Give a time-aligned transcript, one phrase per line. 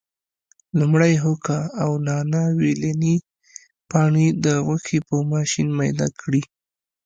[0.79, 3.15] لومړی هوګه او نانا ویلني
[3.89, 6.41] پاڼې د غوښې په ماشین میده کړي.